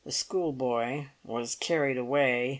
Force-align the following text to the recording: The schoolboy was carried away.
The 0.03 0.11
schoolboy 0.11 1.09
was 1.23 1.53
carried 1.53 1.95
away. 1.99 2.49